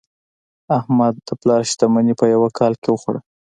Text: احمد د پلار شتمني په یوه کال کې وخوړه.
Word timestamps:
احمد 0.77 1.13
د 1.27 1.29
پلار 1.41 1.61
شتمني 1.71 2.13
په 2.19 2.25
یوه 2.33 2.49
کال 2.59 2.73
کې 2.81 2.89
وخوړه. 2.91 3.21